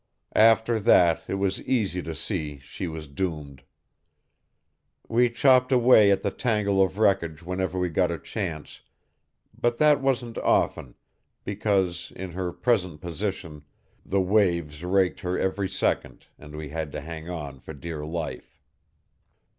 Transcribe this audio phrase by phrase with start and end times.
[0.35, 3.61] "After that it was easy to see she was doomed.
[5.07, 8.81] We chopped away at the tangle of wreckage whenever we got a chance,
[9.55, 10.95] but that wasn't often,
[11.43, 13.63] because, in her present position,
[14.03, 18.59] the waves raked her every second and we had to hang on for dear life.